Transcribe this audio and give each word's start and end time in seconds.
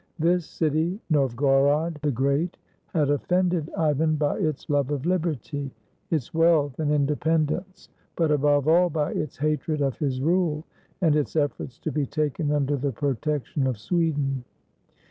This 0.17 0.47
city, 0.47 0.99
"Novgorod 1.11 1.99
the 2.01 2.09
Great," 2.09 2.57
had 2.87 3.11
offended 3.11 3.69
Ivan 3.77 4.15
by 4.15 4.39
its 4.39 4.67
love 4.67 4.89
of 4.89 5.05
liberty, 5.05 5.69
its 6.09 6.33
wealth 6.33 6.79
and 6.79 6.91
independence, 6.91 7.87
but, 8.15 8.31
above 8.31 8.67
all, 8.67 8.89
by 8.89 9.11
its 9.11 9.37
hatred 9.37 9.79
of 9.79 9.99
his 9.99 10.19
rule, 10.19 10.65
and 11.01 11.15
its 11.15 11.35
efforts 11.35 11.77
to 11.81 11.91
be 11.91 12.07
taken 12.07 12.51
under 12.51 12.77
the 12.77 12.91
protection 12.91 13.67
of 13.67 13.77
Sweden. 13.77 14.43